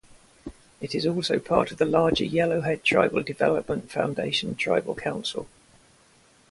It 0.81 0.95
is 0.95 1.05
also 1.05 1.37
part 1.37 1.69
of 1.71 1.77
the 1.77 1.85
larger 1.85 2.25
Yellowhead 2.25 2.81
Tribal 2.81 3.21
Development 3.21 3.91
Foundation 3.91 4.55
tribal 4.55 4.95
council. 4.95 5.47